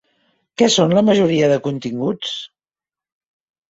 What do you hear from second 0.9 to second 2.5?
la majoria de continguts?